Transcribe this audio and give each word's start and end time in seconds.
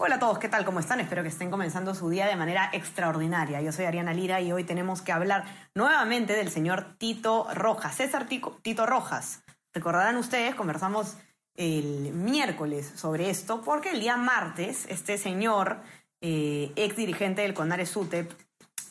Hola 0.00 0.14
a 0.14 0.18
todos, 0.20 0.38
¿qué 0.38 0.48
tal? 0.48 0.64
¿Cómo 0.64 0.78
están? 0.78 1.00
Espero 1.00 1.24
que 1.24 1.28
estén 1.28 1.50
comenzando 1.50 1.92
su 1.92 2.08
día 2.08 2.26
de 2.26 2.36
manera 2.36 2.70
extraordinaria. 2.72 3.60
Yo 3.62 3.72
soy 3.72 3.84
Ariana 3.84 4.14
Lira 4.14 4.40
y 4.40 4.52
hoy 4.52 4.62
tenemos 4.62 5.02
que 5.02 5.10
hablar 5.10 5.44
nuevamente 5.74 6.34
del 6.34 6.52
señor 6.52 6.94
Tito 6.98 7.48
Rojas, 7.52 7.96
César 7.96 8.28
Tito 8.62 8.86
Rojas. 8.86 9.42
Recordarán 9.74 10.16
ustedes, 10.16 10.54
conversamos 10.54 11.16
el 11.56 12.12
miércoles 12.12 12.92
sobre 12.94 13.28
esto, 13.28 13.60
porque 13.62 13.90
el 13.90 13.98
día 13.98 14.16
martes 14.16 14.86
este 14.88 15.18
señor, 15.18 15.80
eh, 16.20 16.70
ex 16.76 16.94
dirigente 16.94 17.42
del 17.42 17.52
CONARE 17.52 17.84
SUTEP 17.84 18.30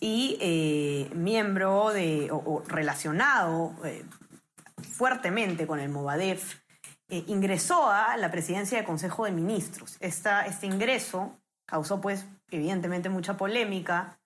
y 0.02 0.38
eh, 0.42 1.10
miembro 1.16 1.92
de, 1.92 2.30
o, 2.32 2.36
o 2.36 2.64
relacionado 2.68 3.74
eh, 3.86 4.04
fuertemente 4.82 5.68
con 5.68 5.80
el 5.80 5.88
Movadef, 5.88 6.56
eh, 7.10 7.24
ingresó 7.28 7.90
a 7.90 8.18
la 8.18 8.30
presidencia 8.32 8.78
del 8.78 8.86
Consejo 8.86 9.26
de 9.26 9.32
Ministros. 9.32 9.98
Este 10.00 10.66
ingreso 10.66 11.38
causó, 11.66 12.02
pues, 12.02 12.26
evidentemente 12.52 13.10
mucha 13.10 13.38
polémica. 13.38 14.18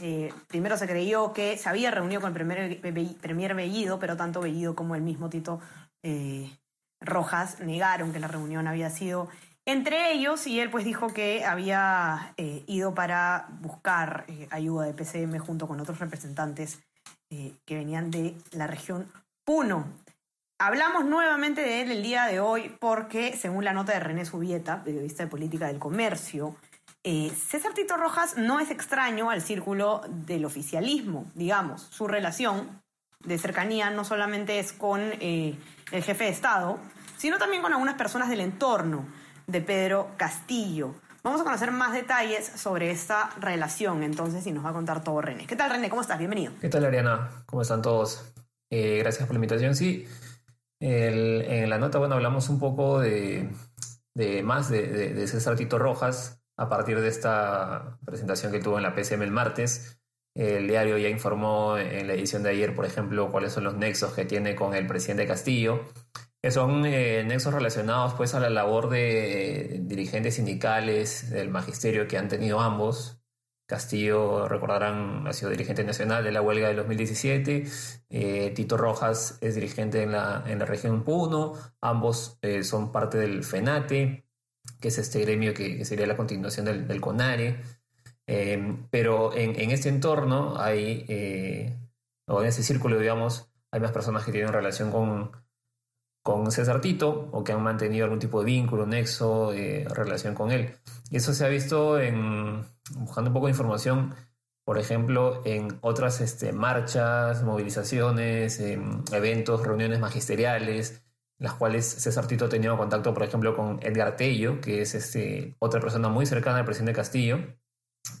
Eh, 0.00 0.32
primero 0.46 0.76
se 0.76 0.86
creyó 0.86 1.32
que 1.32 1.56
se 1.56 1.68
había 1.68 1.90
reunido 1.90 2.20
con 2.20 2.28
el 2.28 2.34
primer, 2.34 2.80
Be- 2.80 3.16
premier 3.20 3.54
Bellido, 3.54 3.98
pero 3.98 4.16
tanto 4.16 4.40
Bellido 4.40 4.74
como 4.74 4.94
el 4.94 5.02
mismo 5.02 5.28
Tito 5.30 5.60
eh, 6.02 6.50
Rojas 7.00 7.60
negaron 7.60 8.12
que 8.12 8.20
la 8.20 8.28
reunión 8.28 8.66
había 8.66 8.90
sido 8.90 9.28
entre 9.66 10.12
ellos 10.12 10.46
y 10.46 10.60
él 10.60 10.70
pues 10.70 10.84
dijo 10.84 11.08
que 11.08 11.44
había 11.44 12.34
ido 12.66 12.94
para 12.94 13.48
buscar 13.60 14.24
ayuda 14.50 14.86
de 14.86 14.94
PCM 14.94 15.38
junto 15.38 15.68
con 15.68 15.78
otros 15.78 15.98
representantes 15.98 16.78
que 17.28 17.74
venían 17.74 18.10
de 18.10 18.34
la 18.52 18.66
región 18.66 19.12
Puno. 19.44 19.84
Hablamos 20.60 21.04
nuevamente 21.04 21.60
de 21.60 21.82
él 21.82 21.92
el 21.92 22.02
día 22.02 22.24
de 22.24 22.40
hoy 22.40 22.74
porque, 22.80 23.36
según 23.36 23.64
la 23.64 23.72
nota 23.72 23.92
de 23.92 24.00
René 24.00 24.24
Subieta, 24.24 24.82
periodista 24.82 25.22
de 25.22 25.30
política 25.30 25.68
del 25.68 25.78
comercio, 25.78 26.56
eh, 27.04 27.30
César 27.30 27.74
Tito 27.74 27.96
Rojas 27.96 28.36
no 28.36 28.58
es 28.58 28.72
extraño 28.72 29.30
al 29.30 29.40
círculo 29.40 30.02
del 30.08 30.44
oficialismo, 30.44 31.30
digamos. 31.36 31.82
Su 31.82 32.08
relación 32.08 32.82
de 33.20 33.38
cercanía 33.38 33.90
no 33.90 34.04
solamente 34.04 34.58
es 34.58 34.72
con 34.72 35.00
eh, 35.20 35.56
el 35.92 36.02
jefe 36.02 36.24
de 36.24 36.30
Estado, 36.30 36.80
sino 37.16 37.38
también 37.38 37.62
con 37.62 37.72
algunas 37.72 37.94
personas 37.94 38.28
del 38.28 38.40
entorno 38.40 39.06
de 39.46 39.60
Pedro 39.60 40.10
Castillo. 40.16 40.96
Vamos 41.22 41.40
a 41.40 41.44
conocer 41.44 41.70
más 41.70 41.92
detalles 41.92 42.44
sobre 42.44 42.90
esta 42.90 43.30
relación, 43.38 44.02
entonces, 44.02 44.44
y 44.48 44.50
nos 44.50 44.64
va 44.64 44.70
a 44.70 44.72
contar 44.72 45.04
todo 45.04 45.20
René. 45.20 45.46
¿Qué 45.46 45.54
tal, 45.54 45.70
René? 45.70 45.88
¿Cómo 45.88 46.02
estás? 46.02 46.18
Bienvenido. 46.18 46.52
¿Qué 46.60 46.68
tal, 46.68 46.84
Ariana? 46.84 47.44
¿Cómo 47.46 47.62
están 47.62 47.80
todos? 47.80 48.32
Eh, 48.70 48.98
gracias 48.98 49.24
por 49.26 49.34
la 49.34 49.38
invitación. 49.38 49.76
Sí, 49.76 50.06
el- 50.80 51.42
en 51.42 51.70
la 51.70 51.78
nota, 51.78 51.98
bueno, 51.98 52.14
hablamos 52.14 52.48
un 52.48 52.58
poco 52.58 53.00
de, 53.00 53.50
más 54.42 54.68
de, 54.70 54.86
de- 54.86 55.14
de 55.14 55.26
César 55.26 55.56
Tito 55.56 55.78
Rojas 55.78 56.42
a 56.56 56.68
partir 56.68 57.00
de 57.00 57.08
esta 57.08 57.98
presentación 58.04 58.50
que 58.52 58.60
tuvo 58.60 58.76
en 58.78 58.82
la 58.82 58.94
PCM 58.94 59.22
el 59.24 59.30
martes. 59.30 60.00
El 60.34 60.68
diario 60.68 60.98
ya 60.98 61.08
informó 61.08 61.78
en 61.78 62.06
la 62.06 62.14
edición 62.14 62.42
de 62.42 62.50
ayer, 62.50 62.74
por 62.74 62.84
ejemplo, 62.84 63.30
cuáles 63.30 63.52
son 63.52 63.64
los 63.64 63.74
nexos 63.74 64.12
que 64.12 64.24
tiene 64.24 64.54
con 64.54 64.74
el 64.74 64.86
presidente 64.86 65.26
Castillo, 65.26 65.84
que 66.42 66.50
son 66.52 66.84
eh, 66.86 67.24
nexos 67.24 67.52
relacionados 67.54 68.14
pues 68.14 68.34
a 68.34 68.40
la 68.40 68.50
labor 68.50 68.88
de 68.88 69.80
dirigentes 69.82 70.34
sindicales 70.36 71.30
del 71.30 71.50
magisterio 71.50 72.06
que 72.06 72.18
han 72.18 72.28
tenido 72.28 72.60
ambos, 72.60 73.17
Castillo, 73.68 74.48
recordarán, 74.48 75.26
ha 75.26 75.34
sido 75.34 75.50
dirigente 75.50 75.84
nacional 75.84 76.24
de 76.24 76.32
la 76.32 76.40
huelga 76.40 76.68
del 76.68 76.78
2017. 76.78 77.64
Eh, 78.08 78.52
Tito 78.56 78.78
Rojas 78.78 79.36
es 79.42 79.56
dirigente 79.56 80.02
en 80.02 80.12
la, 80.12 80.42
en 80.46 80.58
la 80.58 80.64
región 80.64 81.04
Puno. 81.04 81.52
Ambos 81.82 82.38
eh, 82.40 82.64
son 82.64 82.92
parte 82.92 83.18
del 83.18 83.44
FENATE, 83.44 84.24
que 84.80 84.88
es 84.88 84.96
este 84.96 85.20
gremio 85.20 85.52
que, 85.52 85.84
sería 85.84 86.06
la 86.06 86.16
continuación 86.16 86.64
del, 86.64 86.88
del 86.88 87.02
CONARE. 87.02 87.60
Eh, 88.26 88.76
pero 88.90 89.36
en, 89.36 89.60
en 89.60 89.70
este 89.70 89.90
entorno 89.90 90.58
hay, 90.58 91.04
eh, 91.08 91.76
o 92.26 92.40
en 92.40 92.48
ese 92.48 92.62
círculo, 92.62 92.98
digamos, 92.98 93.50
hay 93.70 93.80
más 93.80 93.92
personas 93.92 94.24
que 94.24 94.32
tienen 94.32 94.50
relación 94.50 94.90
con, 94.90 95.30
con 96.28 96.52
César 96.52 96.82
Tito 96.82 97.30
o 97.32 97.42
que 97.42 97.52
han 97.52 97.62
mantenido 97.62 98.04
algún 98.04 98.18
tipo 98.18 98.40
de 98.40 98.44
vínculo, 98.44 98.84
nexo, 98.84 99.54
eh, 99.54 99.86
relación 99.88 100.34
con 100.34 100.52
él. 100.52 100.74
Y 101.10 101.16
eso 101.16 101.32
se 101.32 101.46
ha 101.46 101.48
visto 101.48 101.98
en, 101.98 102.66
buscando 102.96 103.30
un 103.30 103.32
poco 103.32 103.46
de 103.46 103.52
información, 103.52 104.14
por 104.62 104.76
ejemplo, 104.76 105.40
en 105.46 105.78
otras 105.80 106.20
este, 106.20 106.52
marchas, 106.52 107.42
movilizaciones, 107.44 108.60
eventos, 108.60 109.66
reuniones 109.66 110.00
magisteriales, 110.00 111.02
las 111.38 111.54
cuales 111.54 111.86
César 111.86 112.26
Tito 112.26 112.44
ha 112.44 112.50
tenido 112.50 112.76
contacto, 112.76 113.14
por 113.14 113.22
ejemplo, 113.22 113.56
con 113.56 113.80
Edgar 113.82 114.16
Tello, 114.16 114.60
que 114.60 114.82
es 114.82 114.94
este, 114.94 115.56
otra 115.60 115.80
persona 115.80 116.10
muy 116.10 116.26
cercana 116.26 116.58
al 116.58 116.66
presidente 116.66 116.92
Castillo, 116.92 117.38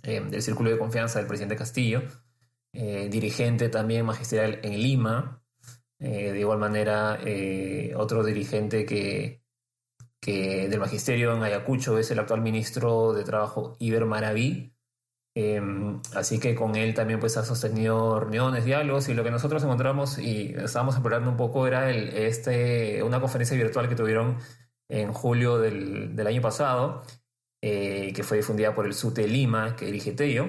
em, 0.02 0.30
del 0.30 0.40
círculo 0.40 0.70
de 0.70 0.78
confianza 0.78 1.18
del 1.18 1.28
presidente 1.28 1.56
Castillo, 1.56 2.04
eh, 2.72 3.10
dirigente 3.10 3.68
también 3.68 4.06
magisterial 4.06 4.60
en 4.62 4.80
Lima, 4.80 5.37
eh, 6.00 6.32
de 6.32 6.40
igual 6.40 6.58
manera, 6.58 7.18
eh, 7.24 7.92
otro 7.96 8.24
dirigente 8.24 8.86
que, 8.86 9.42
que 10.20 10.68
del 10.68 10.80
magisterio 10.80 11.34
en 11.34 11.42
Ayacucho 11.42 11.98
es 11.98 12.10
el 12.10 12.18
actual 12.18 12.40
ministro 12.40 13.12
de 13.12 13.24
Trabajo 13.24 13.76
Iber 13.80 14.04
Maraví. 14.04 14.74
Eh, 15.34 15.60
así 16.14 16.40
que 16.40 16.54
con 16.56 16.74
él 16.74 16.94
también 16.94 17.20
pues 17.20 17.36
ha 17.36 17.44
sostenido 17.44 18.18
reuniones, 18.18 18.64
diálogos 18.64 19.08
y 19.08 19.14
lo 19.14 19.22
que 19.22 19.30
nosotros 19.30 19.62
encontramos 19.62 20.18
y 20.18 20.52
estábamos 20.54 20.96
explorando 20.96 21.30
un 21.30 21.36
poco 21.36 21.66
era 21.66 21.90
el, 21.90 22.08
este, 22.08 23.02
una 23.04 23.20
conferencia 23.20 23.56
virtual 23.56 23.88
que 23.88 23.94
tuvieron 23.94 24.38
en 24.88 25.12
julio 25.12 25.58
del, 25.58 26.16
del 26.16 26.26
año 26.26 26.42
pasado, 26.42 27.04
eh, 27.62 28.12
que 28.14 28.22
fue 28.22 28.38
difundida 28.38 28.74
por 28.74 28.86
el 28.86 28.94
SUTE 28.94 29.28
Lima, 29.28 29.76
que 29.76 29.86
dirige 29.86 30.12
Tello, 30.12 30.46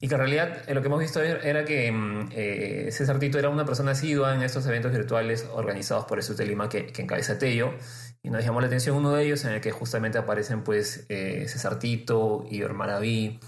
y 0.00 0.08
que 0.08 0.14
en 0.14 0.20
realidad 0.20 0.58
eh, 0.68 0.74
lo 0.74 0.80
que 0.82 0.88
hemos 0.88 1.00
visto 1.00 1.22
era 1.22 1.64
que 1.64 1.90
mm, 1.90 2.28
eh, 2.32 2.88
César 2.92 3.18
Tito 3.18 3.38
era 3.38 3.48
una 3.48 3.64
persona 3.64 3.92
asidua 3.92 4.34
en 4.34 4.42
estos 4.42 4.66
eventos 4.66 4.92
virtuales 4.92 5.46
organizados 5.52 6.04
por 6.06 6.18
el 6.18 6.24
SUTE 6.24 6.44
Lima 6.46 6.68
que, 6.68 6.86
que 6.86 7.02
encabeza 7.02 7.38
Tello, 7.38 7.72
y 8.22 8.30
nos 8.30 8.44
llamó 8.44 8.60
la 8.60 8.66
atención 8.68 8.96
uno 8.96 9.12
de 9.12 9.24
ellos 9.24 9.44
en 9.44 9.52
el 9.52 9.60
que 9.60 9.70
justamente 9.70 10.18
aparecen 10.18 10.62
pues 10.64 11.06
eh, 11.08 11.46
César 11.48 11.78
Tito, 11.78 12.44
Igor 12.50 12.72
Maraví, 12.74 13.38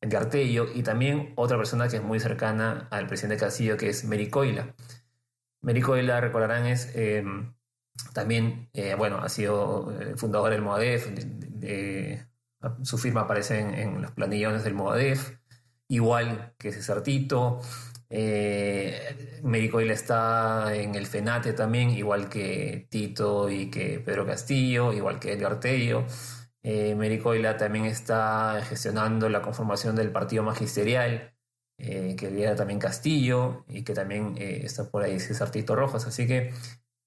Edgar 0.00 0.28
Tello, 0.28 0.66
y 0.74 0.82
también 0.82 1.32
otra 1.36 1.56
persona 1.56 1.88
que 1.88 1.96
es 1.96 2.02
muy 2.02 2.20
cercana 2.20 2.88
al 2.90 3.06
presidente 3.06 3.38
Castillo, 3.42 3.76
que 3.76 3.88
es 3.88 4.04
Mary 4.04 4.28
Coila. 4.28 4.74
Mary 5.62 5.80
Coila, 5.80 6.20
recordarán, 6.20 6.66
es 6.66 6.90
eh, 6.94 7.24
también, 8.12 8.68
bueno, 8.98 9.18
ha 9.18 9.28
sido 9.28 9.92
eh, 10.00 10.14
fundador 10.16 10.50
del 10.50 10.62
Moadef, 10.62 11.08
de- 11.10 11.24
de- 11.48 12.26
su 12.82 12.98
firma 12.98 13.22
aparece 13.22 13.60
en, 13.60 13.74
en 13.74 14.02
los 14.02 14.10
planillones 14.12 14.64
del 14.64 14.74
Moadef, 14.74 15.36
igual 15.88 16.54
que 16.58 16.72
César 16.72 17.02
Tito. 17.02 17.60
Eh, 18.10 19.40
Mary 19.42 19.68
Coila 19.68 19.92
está 19.94 20.74
en 20.74 20.94
el 20.94 21.06
FENATE 21.06 21.52
también, 21.52 21.90
igual 21.90 22.28
que 22.28 22.86
Tito 22.90 23.50
y 23.50 23.70
que 23.70 24.00
Pedro 24.00 24.26
Castillo, 24.26 24.92
igual 24.92 25.18
que 25.18 25.32
Edgar 25.32 25.60
Tello. 25.60 26.04
Eh, 26.62 26.94
Mary 26.94 27.18
Coila 27.18 27.56
también 27.56 27.84
está 27.86 28.62
gestionando 28.68 29.28
la 29.28 29.42
conformación 29.42 29.96
del 29.96 30.12
partido 30.12 30.42
magisterial, 30.42 31.34
eh, 31.78 32.16
que 32.16 32.30
lidera 32.30 32.56
también 32.56 32.78
Castillo 32.78 33.64
y 33.68 33.82
que 33.84 33.94
también 33.94 34.36
eh, 34.38 34.62
está 34.64 34.90
por 34.90 35.02
ahí 35.02 35.20
César 35.20 35.50
Tito 35.50 35.74
Rojas. 35.76 36.06
Así 36.06 36.26
que 36.26 36.52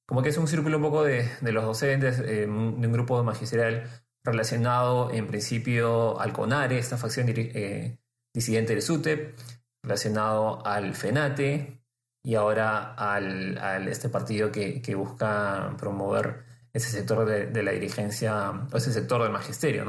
como 0.07 0.21
que 0.23 0.29
es 0.29 0.37
un 0.37 0.47
círculo 0.47 0.77
un 0.77 0.83
poco 0.83 1.03
de, 1.03 1.29
los 1.41 1.65
docentes, 1.65 2.19
eh, 2.19 2.41
de 2.41 2.47
un 2.47 2.91
grupo 2.93 3.21
magisterial 3.23 3.83
relacionado 4.23 5.11
en 5.11 5.27
principio 5.27 6.19
al 6.19 6.31
CONARE, 6.31 6.77
esta 6.79 6.97
facción 6.97 7.27
eh, 7.29 7.97
disidente 8.37 8.73
del 8.73 8.83
SUTEP, 8.83 9.35
relacionado 9.81 10.63
al 10.63 10.93
FENATE 10.93 11.81
y 12.23 12.35
ahora 12.35 12.93
al, 12.93 13.87
este 13.87 14.09
partido 14.09 14.51
que, 14.51 14.95
busca 14.95 15.73
promover 15.79 16.43
ese 16.71 16.91
sector 16.91 17.25
de, 17.25 17.63
la 17.63 17.71
dirigencia, 17.71 18.51
o 18.71 18.77
ese 18.77 18.93
sector 18.93 19.23
del 19.23 19.31
magisterio. 19.31 19.81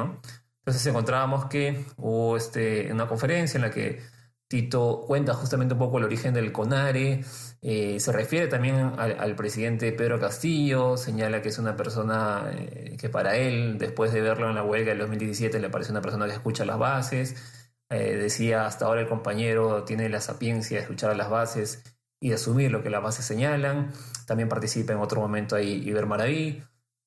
Entonces 0.61 0.87
encontrábamos 0.87 1.45
que 1.47 1.85
hubo 1.99 2.39
este, 2.39 2.91
una 2.91 3.07
conferencia 3.07 3.59
en 3.59 3.63
la 3.63 3.71
que 3.71 4.01
Tito 4.49 5.05
cuenta 5.07 5.35
justamente 5.35 5.75
un 5.75 5.81
poco 5.81 5.99
el 5.99 6.05
origen 6.05 6.33
del 6.33 6.51
CONARE, 6.53 7.23
eh, 7.61 8.01
se 8.01 8.13
refiere 8.13 8.47
también 8.47 8.77
al, 8.97 9.21
al, 9.21 9.37
presidente 9.37 9.93
Pedro 9.93 10.19
Castillo, 10.19 10.97
señala 10.97 11.43
que 11.43 11.51
es 11.51 11.59
una 11.59 11.77
persona 11.77 12.51
eh, 12.55 12.97
que 12.99 13.11
para 13.11 13.37
él, 13.37 13.77
después 13.77 14.11
de 14.15 14.23
verlo 14.23 14.49
en 14.49 14.55
la 14.55 14.63
huelga 14.63 14.93
del 14.93 15.01
2017, 15.01 15.61
le 15.61 15.69
parece 15.69 15.91
una 15.91 16.01
persona 16.01 16.25
que 16.27 16.33
escucha 16.33 16.65
las 16.65 16.79
bases. 16.79 17.58
Eh, 17.91 18.17
decía, 18.17 18.67
hasta 18.67 18.87
ahora 18.87 19.01
el 19.01 19.09
compañero 19.09 19.85
tiene 19.85 20.09
la 20.09 20.21
sapiencia 20.21 20.77
de 20.77 20.83
escuchar 20.83 21.11
a 21.11 21.15
las 21.15 21.31
bases 21.31 21.83
y 22.21 22.33
asumir 22.33 22.71
lo 22.71 22.83
que 22.83 22.91
las 22.91 23.03
bases 23.03 23.25
señalan. 23.25 23.93
También 24.27 24.49
participa 24.49 24.93
en 24.93 24.99
otro 24.99 25.21
momento 25.21 25.57
ahí 25.57 25.83
Iber 25.87 26.07
Maraví. 26.07 26.63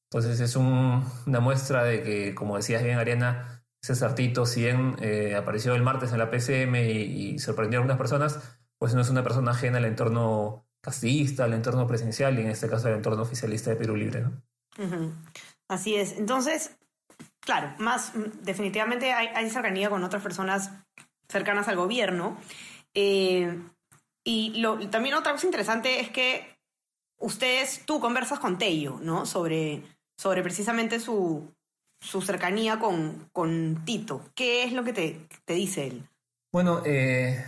Entonces 0.10 0.39
es 0.39 0.56
una 0.56 1.39
muestra 1.39 1.83
de 1.83 2.04
que, 2.04 2.36
como 2.36 2.57
decías 2.57 2.83
bien, 2.83 2.98
Ariana, 2.98 3.63
César 3.81 4.13
Tito, 4.13 4.45
si 4.45 4.62
bien 4.62 4.95
eh, 5.00 5.36
apareció 5.36 5.74
el 5.74 5.81
martes 5.83 6.12
en 6.12 6.19
la 6.19 6.30
PCM 6.30 6.75
y, 6.75 7.39
sorprendió 7.39 7.80
a 7.80 7.81
algunas 7.81 7.98
personas, 7.98 8.39
pues 8.77 8.94
no 8.94 9.01
es 9.01 9.10
una 9.10 9.24
persona 9.24 9.51
ajena 9.51 9.77
al 9.77 9.86
entorno 9.86 10.66
castillista, 10.81 11.45
al 11.45 11.54
entorno 11.54 11.88
presencial 11.88 12.38
y 12.38 12.42
en 12.42 12.50
este 12.50 12.68
caso 12.68 12.88
al 12.88 12.95
entorno 12.95 13.22
oficialista 13.22 13.69
de 13.69 13.75
Perú 13.75 13.95
Libre. 13.95 14.25
Así 15.68 15.95
es. 15.95 16.18
Entonces, 16.18 16.77
claro, 17.42 17.74
más 17.78 18.14
definitivamente 18.42 19.12
hay, 19.12 19.28
hay 19.28 19.50
cercanía 19.50 19.90
con 19.90 20.04
otras 20.04 20.24
personas 20.24 20.72
cercanas 21.28 21.68
al 21.68 21.76
gobierno. 21.76 22.38
Eh, 22.94 23.60
y 24.24 24.60
lo, 24.62 24.80
también 24.90 25.16
otra 25.16 25.32
cosa 25.34 25.48
interesante 25.48 26.00
es 26.00 26.10
que 26.10 26.58
ustedes, 27.20 27.84
tú 27.86 28.00
conversas 28.00 28.40
con 28.40 28.58
Tello, 28.58 29.00
¿no? 29.02 29.26
Sobre, 29.26 29.84
sobre 30.18 30.44
precisamente 30.44 31.00
su, 31.00 31.52
su 32.02 32.22
cercanía 32.22 32.80
con, 32.80 33.30
con 33.32 33.84
Tito. 33.86 34.24
¿Qué 34.36 34.64
es 34.64 34.74
lo 34.74 34.84
que 34.84 34.94
te, 34.94 35.28
te 35.46 35.54
dice 35.54 35.88
él? 35.88 36.08
Bueno, 36.52 36.82
eh, 36.86 37.46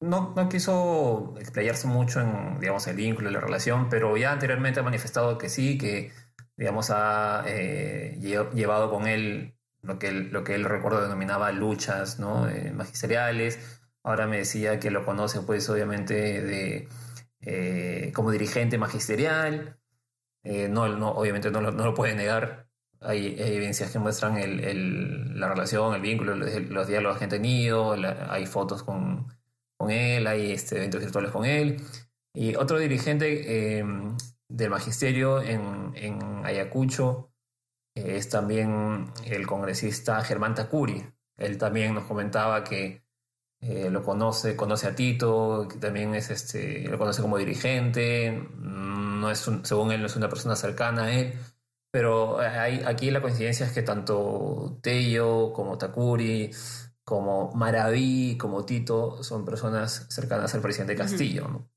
no, 0.00 0.32
no 0.34 0.48
quiso 0.48 1.34
explayarse 1.38 1.88
mucho 1.88 2.20
en, 2.20 2.60
digamos, 2.60 2.86
el 2.86 2.96
vínculo 2.96 3.28
y 3.28 3.32
la 3.32 3.40
relación, 3.40 3.88
pero 3.88 4.16
ya 4.16 4.32
anteriormente 4.32 4.80
ha 4.80 4.84
manifestado 4.84 5.36
que 5.38 5.48
sí, 5.48 5.76
que, 5.76 6.12
digamos, 6.58 6.90
ha 6.90 7.44
eh, 7.46 8.18
llevado 8.52 8.90
con 8.90 9.06
él 9.06 9.54
lo 9.80 9.98
que 9.98 10.08
él, 10.08 10.28
lo 10.30 10.44
que 10.44 10.54
él 10.54 10.64
recuerdo 10.64 11.00
denominaba 11.00 11.50
luchas, 11.52 12.18
¿no? 12.18 12.48
Eh, 12.48 12.72
magisteriales, 12.72 13.58
Ahora 14.08 14.26
me 14.26 14.38
decía 14.38 14.80
que 14.80 14.90
lo 14.90 15.04
conoce, 15.04 15.42
pues, 15.42 15.68
obviamente, 15.68 16.14
de, 16.42 16.88
eh, 17.42 18.12
como 18.14 18.30
dirigente 18.30 18.78
magisterial. 18.78 19.78
Eh, 20.44 20.68
no, 20.68 20.88
no, 20.88 21.10
obviamente 21.10 21.50
no 21.50 21.60
lo, 21.60 21.94
puede 21.94 22.14
negar. 22.14 22.68
Hay, 23.00 23.36
evidencias 23.38 23.90
que 23.92 23.98
muestran 23.98 24.38
el, 24.38 25.38
la 25.38 25.48
relación, 25.48 25.94
el 25.94 26.00
vínculo, 26.00 26.34
los, 26.36 26.88
diálogos 26.88 27.18
que 27.18 27.24
han 27.24 27.30
tenido, 27.30 27.92
hay 28.30 28.46
fotos 28.46 28.82
con, 28.82 29.26
con, 29.76 29.90
él, 29.90 30.26
hay 30.26 30.52
este, 30.52 30.76
eventos 30.78 31.02
virtuales 31.02 31.30
con 31.30 31.44
él. 31.44 31.76
Y 32.32 32.54
otro 32.56 32.78
dirigente 32.78 33.78
em, 33.78 34.16
del 34.48 34.70
magisterio 34.70 35.40
en, 35.42 35.92
en 35.94 36.44
Ayacucho 36.44 37.30
eh, 37.94 38.16
es 38.16 38.28
también 38.28 39.12
el 39.26 39.46
congresista 39.46 40.22
Germán 40.24 40.54
Tacuri. 40.54 41.04
Él 41.36 41.58
también 41.58 41.94
nos 41.94 42.04
comentaba 42.04 42.64
que 42.64 43.04
eh, 43.60 43.90
lo 43.90 44.02
conoce, 44.02 44.56
conoce 44.56 44.86
a 44.86 44.94
Tito, 44.94 45.66
que 45.70 45.78
también 45.78 46.14
es 46.14 46.30
este, 46.30 46.88
lo 46.88 46.98
conoce 46.98 47.22
como 47.22 47.38
dirigente, 47.38 48.48
no 48.56 49.30
es 49.30 49.50
según 49.62 49.92
él 49.92 50.00
no 50.00 50.06
es 50.06 50.16
una 50.16 50.28
persona 50.28 50.54
cercana 50.54 51.04
a 51.04 51.12
él, 51.12 51.34
pero 51.90 52.38
hay, 52.38 52.82
aquí 52.86 53.10
la 53.10 53.20
coincidencia 53.20 53.66
es 53.66 53.72
que 53.72 53.82
tanto 53.82 54.78
Tello 54.80 55.52
como 55.52 55.76
Takuri, 55.76 56.50
como 57.04 57.52
Maraví, 57.52 58.36
como 58.38 58.64
Tito, 58.64 59.22
son 59.22 59.44
personas 59.44 60.06
cercanas 60.08 60.54
al 60.54 60.60
presidente 60.60 60.94
Castillo. 60.94 61.68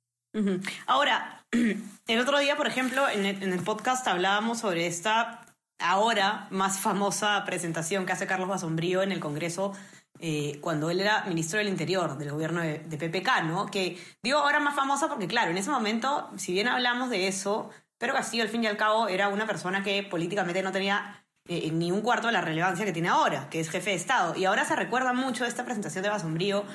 Ahora, 0.88 1.21
el 1.52 2.20
otro 2.20 2.40
día, 2.40 2.56
por 2.56 2.68
ejemplo, 2.68 3.08
en 3.10 3.26
el, 3.26 3.64
podcast 3.64 4.08
hablábamos 4.08 4.60
sobre 4.60 4.88
esta 4.88 5.46
ahora 5.80 6.48
más 6.50 6.80
famosa 6.80 7.44
presentación 7.46 8.06
que 8.06 8.14
hace 8.14 8.28
Carlos 8.28 8.48
Basombrío 8.48 9.02
en 9.02 9.12
el 9.12 9.20
Congreso 9.20 9.74
eh, 10.20 10.60
cuando 10.62 10.92
él 10.92 11.02
era 11.02 11.26
ministro 11.26 11.58
del 11.58 11.68
Interior 11.68 12.18
del 12.18 12.32
gobierno 12.32 12.62
de, 12.62 12.80
PPK, 12.80 13.44
¿no? 13.46 13.66
Que 13.66 13.98
digo 14.22 14.38
ahora 14.38 14.60
más 14.60 14.76
famosa 14.76 15.10
porque, 15.10 15.28
claro, 15.28 15.52
en 15.52 15.58
ese 15.58 15.72
momento, 15.72 16.30
si 16.38 16.54
bien 16.54 16.68
hablamos 16.68 17.10
de 17.10 17.28
eso, 17.28 17.70
pero 17.98 18.14
Castillo, 18.14 18.44
al 18.44 18.50
fin 18.50 18.64
y 18.64 18.68
al 18.68 18.78
cabo, 18.78 19.08
era 19.08 19.30
una 19.30 19.48
persona 19.48 19.84
que 19.84 20.04
políticamente 20.04 20.62
no 20.62 20.72
tenía 20.72 21.26
eh, 21.48 21.72
ni 21.72 21.92
un 21.92 22.02
cuarto 22.02 22.28
de 22.28 22.34
la 22.34 22.42
relevancia 22.42 22.86
que 22.86 22.94
tiene 22.94 23.10
ahora, 23.10 23.50
que 23.50 23.60
es 23.60 23.70
jefe 23.70 23.90
de 23.90 23.96
Estado. 23.96 24.36
Y 24.38 24.46
ahora 24.46 24.64
se 24.64 24.76
recuerda 24.76 25.12
mucho 25.12 25.44
de 25.44 25.50
esta 25.50 25.66
presentación 25.66 26.04
de 26.04 26.10
Basombrío 26.10 26.66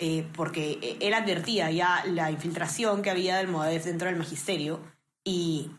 eh, 0.00 0.26
porque 0.34 0.98
él 1.00 1.14
advertía 1.14 1.70
ya 1.70 2.04
la 2.06 2.30
infiltración 2.30 3.02
que 3.02 3.10
había 3.10 3.36
del 3.36 3.48
MODEF 3.48 3.84
dentro 3.84 4.08
del 4.08 4.16
magisterio 4.16 4.80
y 5.24 5.70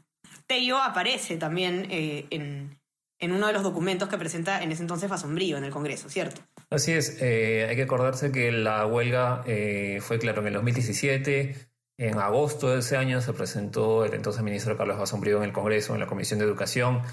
Tello 0.47 0.77
aparece 0.77 1.37
también 1.37 1.87
en, 1.89 2.79
en 3.21 3.31
uno 3.31 3.47
de 3.47 3.53
los 3.53 3.63
documentos 3.63 4.09
que 4.09 4.17
presenta 4.17 4.61
en 4.61 4.71
ese 4.71 4.81
entonces 4.81 5.09
Basombrío 5.09 5.57
en 5.57 5.63
el 5.63 5.71
Congreso, 5.71 6.09
¿cierto? 6.09 6.41
Así 6.69 6.91
es, 6.91 7.17
eh, 7.21 7.67
hay 7.69 7.75
que 7.75 7.83
acordarse 7.83 8.31
que 8.31 8.51
la 8.51 8.85
huelga 8.85 9.43
eh, 9.45 9.99
fue, 10.01 10.19
claro, 10.19 10.41
en 10.41 10.47
el 10.47 10.53
2017. 10.53 11.55
En 11.97 12.17
agosto 12.17 12.69
de 12.69 12.79
ese 12.79 12.97
año 12.97 13.21
se 13.21 13.31
presentó 13.33 14.05
el 14.05 14.15
entonces 14.15 14.41
ministro 14.41 14.75
Carlos 14.75 14.97
Basombrío 14.97 15.37
en 15.37 15.43
el 15.43 15.51
Congreso, 15.53 15.93
en 15.93 15.99
la 15.99 16.07
Comisión 16.07 16.39
de 16.39 16.45
Educación, 16.45 17.03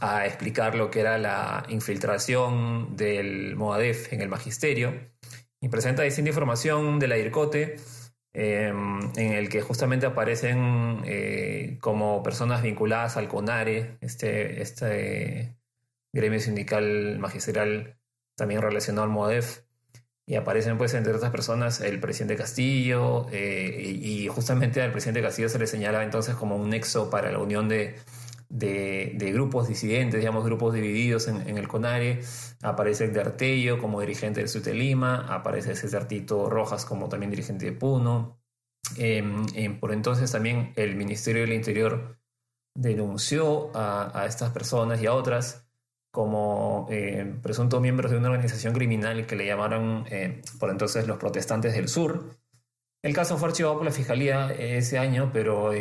a 0.00 0.26
explicar 0.26 0.74
lo 0.74 0.90
que 0.90 1.00
era 1.00 1.16
la 1.16 1.64
infiltración 1.68 2.96
del 2.96 3.54
MOADEF 3.54 4.12
en 4.12 4.20
el 4.20 4.28
magisterio 4.28 4.94
y 5.62 5.68
presenta 5.68 6.02
distinta 6.02 6.30
información 6.30 6.98
de 6.98 7.08
la 7.08 7.16
IRCOTE 7.16 7.76
em, 8.34 9.00
en 9.16 9.32
el 9.32 9.48
que 9.48 9.62
justamente 9.62 10.06
aparecen 10.06 11.02
eh, 11.04 11.78
como 11.80 12.22
personas 12.22 12.62
vinculadas 12.62 13.16
al 13.16 13.28
CONARE, 13.28 13.96
este, 14.00 14.60
este 14.60 15.56
gremio 16.12 16.40
sindical 16.40 17.18
magisterial 17.20 17.96
también 18.34 18.60
relacionado 18.60 19.04
al 19.04 19.10
MODEF. 19.10 19.62
Y 20.26 20.36
aparecen, 20.36 20.78
pues, 20.78 20.94
entre 20.94 21.12
otras 21.12 21.30
personas, 21.30 21.80
el 21.80 22.00
presidente 22.00 22.36
Castillo, 22.36 23.26
eh, 23.32 23.98
y, 24.02 24.28
justamente 24.28 24.80
al 24.80 24.92
presidente 24.92 25.20
Castillo 25.20 25.48
se 25.48 25.58
le 25.58 25.66
señala 25.66 26.02
entonces 26.04 26.34
como 26.36 26.56
un 26.56 26.70
nexo 26.70 27.10
para 27.10 27.32
la 27.32 27.38
unión 27.38 27.68
de, 27.68 27.96
de, 28.52 29.30
grupos 29.32 29.66
disidentes, 29.66 30.20
digamos, 30.20 30.44
grupos 30.44 30.74
divididos 30.74 31.26
en, 31.26 31.56
el 31.56 31.68
CONARE. 31.68 32.20
Aparece 32.62 33.08
de 33.08 33.20
Artello 33.20 33.78
como 33.78 34.00
dirigente 34.00 34.40
del 34.40 34.48
SUTE 34.48 34.74
Lima, 34.74 35.26
aparece 35.28 35.74
César 35.74 36.06
Tito 36.06 36.48
Rojas 36.48 36.84
como 36.84 37.08
también 37.08 37.30
dirigente 37.30 37.64
de 37.64 37.72
Puno. 37.72 38.38
Em, 38.96 39.46
em, 39.54 39.80
por 39.80 39.92
entonces 39.92 40.30
también 40.30 40.72
el 40.76 40.96
Ministerio 40.96 41.42
del 41.42 41.52
Interior 41.54 42.18
denunció 42.74 43.70
a, 43.74 44.26
estas 44.26 44.50
personas 44.50 45.00
y 45.02 45.06
a 45.06 45.14
otras 45.14 45.66
como 46.10 46.86
eh, 46.90 47.34
presuntos 47.42 47.80
miembros 47.80 48.10
de 48.10 48.18
una 48.18 48.28
organización 48.28 48.74
criminal 48.74 49.26
que 49.26 49.36
le 49.36 49.46
llamaron 49.46 50.04
por 50.58 50.70
entonces 50.70 51.06
los 51.06 51.16
protestantes 51.16 51.72
del 51.74 51.88
sur. 51.88 52.38
El 53.02 53.14
caso 53.14 53.38
fue 53.38 53.48
archivado 53.48 53.76
por 53.76 53.84
la 53.84 53.90
fiscalía 53.92 54.52
ese 54.52 54.98
año, 54.98 55.30
pero 55.32 55.72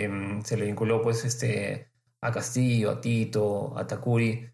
se 0.43 0.57
le 0.57 0.65
vinculó 0.65 1.01
pues 1.01 1.25
este, 1.25 1.90
a 2.21 2.31
Castillo, 2.31 2.91
a 2.91 3.01
Tito, 3.01 3.77
a 3.77 3.85
Takuri, 3.87 4.47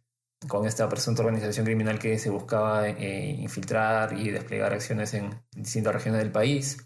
con 0.47 0.65
esta 0.65 0.87
presunta 0.87 1.23
organización 1.23 1.65
criminal 1.65 1.99
que 1.99 2.17
se 2.19 2.29
buscaba 2.29 2.87
eh, 2.87 3.35
infiltrar 3.39 4.13
y 4.17 4.29
desplegar 4.29 4.73
acciones 4.73 5.13
en 5.13 5.31
distintas 5.51 5.93
regiones 5.93 6.21
del 6.21 6.31
país. 6.31 6.77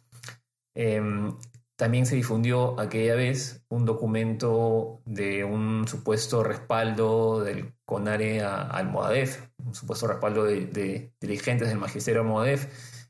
Em, 0.76 1.36
también 1.76 2.06
se 2.06 2.16
difundió 2.16 2.80
aquella 2.80 3.16
vez 3.16 3.66
un 3.70 3.86
documento 3.86 5.02
de 5.06 5.44
un 5.44 5.88
supuesto 5.88 6.44
respaldo 6.44 7.42
del 7.44 7.74
CONARE 7.86 8.44
al 8.44 8.90
MOADEF, 8.90 9.50
un 9.66 9.74
supuesto 9.74 10.08
respaldo 10.08 10.44
de, 10.46 11.12
dirigentes 11.20 11.68
del 11.70 11.80
magisterio 11.80 12.24
MOADEF, 12.24 12.68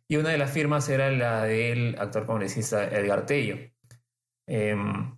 y 0.08 0.18
una 0.18 0.30
de 0.30 0.38
las 0.38 0.52
firmas 0.52 0.90
era 0.90 1.12
la 1.12 1.44
del 1.44 1.98
actual 2.00 2.26
congresista 2.26 2.86
Edgar 2.86 3.26
Tello. 3.26 3.58
Em, 4.48 5.18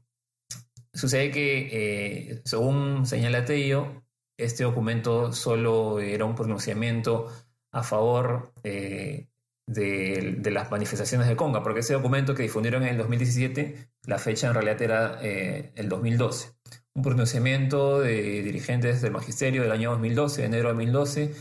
sucede 0.94 1.32
que, 1.32 2.30
eh, 2.32 2.42
según 2.46 3.06
señala 3.06 3.46
Tello, 3.46 4.04
este 4.38 4.64
documento 4.64 5.32
solo 5.34 6.00
era 6.00 6.26
un 6.26 6.36
pronunciamiento 6.36 7.28
a 7.72 7.84
favor 7.84 8.54
eh, 8.64 9.28
de, 9.68 10.52
las 10.52 10.72
manifestaciones 10.72 11.28
de 11.28 11.36
Conga, 11.36 11.64
porque 11.64 11.80
ese 11.82 11.94
documento 11.94 12.36
que 12.36 12.44
difundieron 12.44 12.84
en 12.84 12.90
el 12.90 12.98
2017, 12.98 13.90
la 14.06 14.20
fecha 14.20 14.48
en 14.48 14.54
realidad 14.54 14.82
era 14.82 15.20
eh, 15.22 15.72
el 15.76 15.90
2012. 15.90 16.54
Un 16.96 17.04
pronunciamiento 17.04 18.02
de 18.02 18.44
dirigentes 18.44 19.02
del 19.02 19.12
magisterio 19.12 19.64
del 19.64 19.72
año 19.72 19.92
2012, 19.92 20.46
enero 20.46 20.70
de 20.70 20.74
2012, 20.74 21.34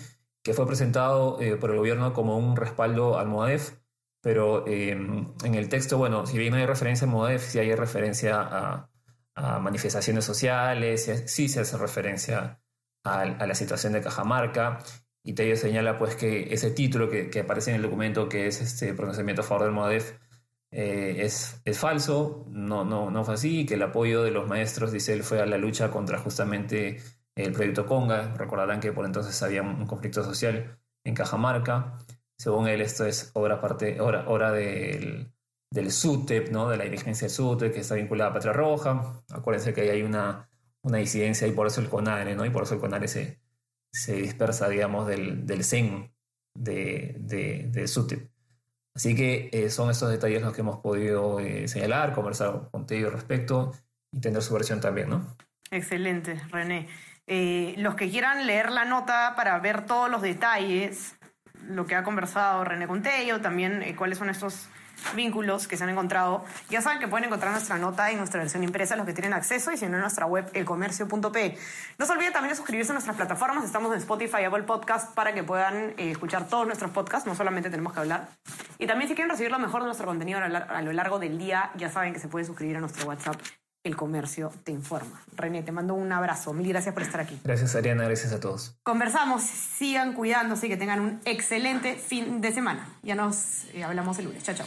que 0.43 0.55
fue 0.55 0.67
presentado 0.67 1.41
eh, 1.41 1.57
por 1.57 1.71
el 1.71 1.79
gobierno 1.79 2.13
como 2.13 2.39
un 2.39 2.57
respaldo 2.57 3.19
al 3.19 3.29
MOADEF, 3.29 3.79
pero 4.23 4.67
eh, 4.67 4.93
en 4.93 5.55
el 5.55 5.69
texto, 5.69 5.99
bueno, 5.99 6.27
si 6.27 6.39
bien 6.39 6.53
no 6.53 6.59
hay 6.59 6.67
referencia 6.67 7.07
al 7.07 7.13
MOADEF, 7.13 7.43
sí 7.43 7.59
hay 7.59 7.75
referencia 7.75 8.41
a, 8.41 8.92
manifestaciones 9.37 10.25
sociales, 10.25 11.11
sí 11.27 11.49
se 11.49 11.61
hace 11.61 11.77
referencia 11.79 12.61
a, 13.05 13.21
a 13.23 13.47
la 13.47 13.55
situación 13.55 13.95
de 13.95 14.03
Cajamarca 14.03 14.81
y 15.25 15.35
Tello 15.35 15.57
señala 15.57 15.99
pues 15.99 16.17
que 16.17 16.53
ese 16.53 16.71
título 16.71 17.09
que, 17.09 17.31
que, 17.31 17.41
aparece 17.41 17.71
en 17.71 17.77
el 17.77 17.83
documento, 17.83 18.29
que 18.29 18.47
es 18.47 18.61
este 18.61 18.93
pronunciamiento 18.95 19.43
a 19.43 19.45
favor 19.45 19.65
del 19.65 19.73
MODEF, 19.73 20.15
eh, 20.73 21.17
es, 21.21 21.61
es, 21.65 21.79
falso, 21.79 22.47
no, 22.51 22.85
no, 22.85 23.11
no 23.11 23.25
fue 23.25 23.35
así, 23.35 23.67
que 23.67 23.75
el 23.75 23.83
apoyo 23.83 24.23
de 24.23 24.31
los 24.31 24.49
maestros, 24.49 24.91
dice 24.91 25.13
él, 25.13 25.23
fue 25.23 25.41
a 25.41 25.47
la 25.47 25.59
lucha 25.59 25.91
contra 25.91 26.19
justamente 26.19 27.01
el 27.37 27.53
proyecto 27.53 27.87
Conga. 27.87 28.35
Recordarán 28.35 28.81
que 28.81 28.93
por 28.93 29.05
entonces 29.07 29.41
había 29.43 29.63
un 29.63 29.87
conflicto 29.87 30.25
social 30.25 30.79
en 31.05 31.15
Cajamarca. 31.15 31.99
Según 32.37 32.69
él, 32.69 32.81
esto 32.81 33.07
es 33.07 33.31
obra, 33.35 33.61
parte, 33.61 34.01
obra, 34.01 34.25
obra 34.29 34.51
del, 34.51 35.33
del 35.73 35.91
SUTEP, 35.91 36.51
¿no? 36.51 36.69
de 36.69 36.77
la 36.77 36.85
dirigencia 36.85 37.27
del 37.27 37.35
SUTEP 37.35 37.73
que 37.73 37.81
está 37.81 37.95
vinculada 37.95 38.31
a 38.31 38.33
Patria 38.35 38.53
Roja. 38.53 39.23
Acuérdense 39.31 39.73
que 39.73 39.81
ahí 39.81 39.89
hay 39.89 40.03
una, 40.03 40.51
una 40.83 40.99
disidencia 40.99 41.47
y 41.47 41.53
por 41.53 41.67
eso 41.67 41.81
el 41.81 41.89
CONARE, 41.89 42.35
¿no? 42.35 42.45
y 42.45 42.51
por 42.51 42.65
eso 42.65 42.75
el 42.75 42.81
CONARE 42.81 43.09
se, 43.09 43.41
se 43.91 44.17
dispersa, 44.17 44.69
digamos, 44.69 45.07
del, 45.07 45.47
del 45.47 45.65
CEN 45.65 46.13
de, 46.55 47.17
de, 47.19 47.89
SUTEP. 47.89 48.31
Así 48.95 49.17
que 49.17 49.49
eh, 49.51 49.71
son 49.71 49.91
estos 49.91 50.11
detalles 50.11 50.43
los 50.43 50.53
que 50.53 50.61
hemos 50.61 50.81
podido 50.81 51.41
eh, 51.41 51.67
señalar, 51.67 52.13
conversar 52.13 52.69
contigo 52.71 53.09
al 53.09 53.15
respecto 53.15 53.73
y 54.13 54.21
tener 54.21 54.43
su 54.43 54.53
versión 54.53 54.83
también, 54.83 55.09
¿no? 55.09 55.35
Excelente, 55.71 56.39
René. 56.51 56.89
Eh, 57.27 57.75
los 57.79 57.95
que 57.95 58.11
quieran 58.11 58.47
leer 58.47 58.71
la 58.71 58.85
nota 58.85 59.33
para 59.37 59.59
ver 59.61 59.87
todos 59.87 60.11
los 60.11 60.21
detalles, 60.21 61.17
lo 61.67 61.87
que 61.87 61.95
ha 61.95 62.03
conversado 62.03 62.63
René 62.65 62.87
Contello, 62.87 63.41
también 63.41 63.95
cuáles 63.97 64.19
son 64.19 64.29
estos 64.29 64.69
vínculos 65.15 65.69
que 65.69 65.77
se 65.77 65.85
han 65.85 65.91
encontrado. 65.91 66.45
Ya 66.71 66.81
saben 66.81 66.99
que 66.99 67.09
pueden 67.09 67.27
encontrar 67.27 67.53
nuestra 67.53 67.79
nota 67.79 68.11
y 68.13 68.17
nuestra 68.17 68.41
versión 68.41 68.65
impresa, 68.65 68.97
los 68.97 69.07
que 69.07 69.13
tienen 69.13 69.33
acceso, 69.33 69.73
y 69.73 69.77
si 69.77 69.87
no, 69.87 69.97
en 69.97 70.03
nuestra 70.03 70.27
web, 70.27 70.51
elcomercio.p. 70.55 71.59
No 71.99 72.07
se 72.07 72.13
olviden 72.13 72.33
también 72.33 72.51
de 72.51 72.57
suscribirse 72.57 72.93
a 72.93 72.95
nuestras 72.95 73.17
plataformas. 73.17 73.65
Estamos 73.65 73.93
en 73.93 73.99
Spotify 73.99 74.43
y 74.43 74.45
Apple 74.45 74.63
Podcast 74.65 75.15
para 75.15 75.35
que 75.35 75.43
puedan 75.43 75.95
eh, 75.97 76.11
escuchar 76.11 76.49
todos 76.49 76.67
nuestros 76.67 76.91
podcasts, 76.91 77.27
no 77.27 77.35
solamente 77.35 77.71
tenemos 77.71 77.93
que 77.93 78.01
hablar. 78.01 78.29
Y 78.79 78.87
también 78.87 79.09
si 79.09 79.15
quieren 79.15 79.31
recibir 79.31 79.51
lo 79.51 79.59
mejor 79.59 79.83
de 79.83 79.87
nuestro 79.87 80.07
contenido 80.07 80.41
a 80.41 80.83
lo 80.83 80.93
largo 80.93 81.19
del 81.19 81.39
día, 81.39 81.71
ya 81.77 81.91
saben 81.91 82.13
que 82.13 82.21
se 82.21 82.29
pueden 82.29 82.47
suscribir 82.47 82.77
a 82.77 82.81
nuestro 82.81 83.07
WhatsApp. 83.07 83.37
El 83.85 83.97
comercio 83.97 84.53
te 84.63 84.71
informa. 84.71 85.21
René, 85.35 85.63
te 85.63 85.73
mando 85.73 85.95
un 85.95 86.13
abrazo. 86.13 86.53
Mil 86.53 86.69
gracias 86.69 86.95
por 86.95 87.03
estar 87.03 87.21
aquí. 87.21 87.41
Gracias, 87.43 87.75
Ariana. 87.75 88.05
Gracias 88.05 88.33
a 88.33 88.39
todos. 88.39 88.77
Conversamos. 88.85 89.43
Sigan 89.43 90.13
cuidándose 90.13 90.67
y 90.67 90.69
que 90.69 90.77
tengan 90.77 91.01
un 91.01 91.21
excelente 91.25 91.97
fin 91.97 92.41
de 92.41 92.53
semana. 92.53 92.89
Ya 93.03 93.17
nos 93.17 93.65
eh, 93.75 93.83
hablamos 93.83 94.19
el 94.21 94.27
lunes. 94.27 94.45
Chao, 94.45 94.55
chao. 94.55 94.67